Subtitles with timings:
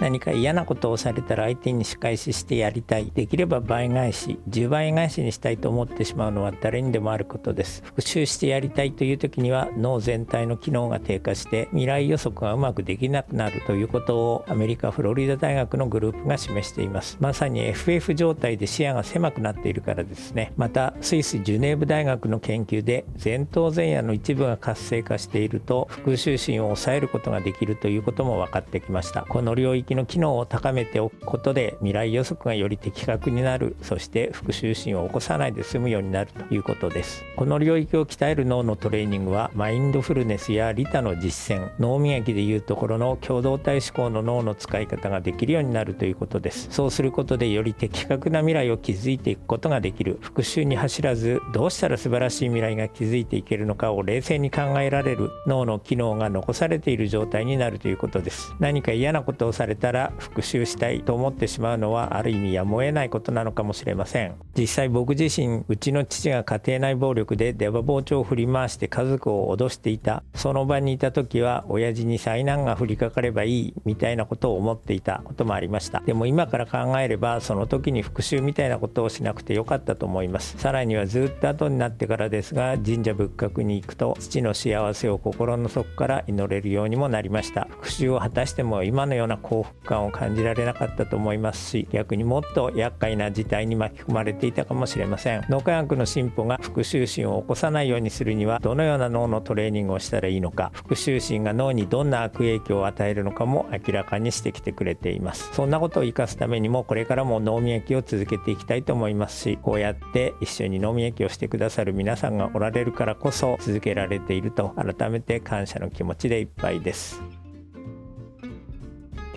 [0.00, 3.10] 何か嫌なことをされたら相手に仕返ししてやりたい。
[3.14, 7.82] できれば倍返し10倍返しにしたいと思ってしまうのは誰にでもあることです。
[7.84, 17.18] 復習してやりたいという時には脳全体の機能が低下して未来予測がうまくできなくなるということをアメリカフロリダ大学のグループが示しています。
[17.20, 20.52] まさに FF 状態で視野が狭くなっているからですね。
[20.56, 29.22] またスイスジュネーブ大学の研究で前頭前野の一部が活性化していると復習心を抑えることができるということも分かってきました。
[29.22, 37.24] この領域の機能を高めておくことで未来予測がより的確になるそして復習心を起こさないで済むようになるということです。
[37.36, 46.68] この領域を鍛える脳のトレーニングはマインドフルネスや利他の実践脳磨きでいうところの共同体思考の脳の使い方ができるようになるということです。
[46.70, 50.18] そうすることでより的確な未来を築いていくことができる。
[50.20, 58.54] 復習に走らずどうしたら素晴らしい未来が築いていけるのかを冷静に考えられる脳の機能が残されている状態になるということです。
[58.58, 64.34] 何か嫌なことをされたら復習したいと思ってしまうのはある意味やむを得ないことなのかもしれません。
[64.56, 70.22] 実際僕自身うちの父が家庭内暴力で出刃包丁を振り回して家族を脅していた。
[70.34, 76.00] その場にいた時は親父に災難が降りかかればいいみたいなことを思っていたこともありました。
[76.00, 80.58] でも今から考えればその時に復讐みたいなことをしなくてよかったと思います。
[80.58, 87.68] さらにはずっと後になってからですが神社仏閣に行くと父の幸せを心の底から祈れるようにもなりました。
[87.80, 95.44] 復讐を果たしても今のような幸福感を感じられなかったと思いますし逆にもっと厄介な事態に巻き込まれていたかもしれません。
[95.48, 105.52] 脳科学の進歩が復讐心を起こさないようにするにはどのような脳のトレーニングをしたらいいのか復讐心が脳にどんな悪影響を与えるのかも明らかにしてきてくれています。
[105.52, 117.39] そんなことを生かすためにもこれからも脳磨きを続けていきたいと思いますしこうやって一緒に脳磨きをしてくださる皆さんがおられるからこそ続けられていると改めて感謝の気持ちでいっぱいです。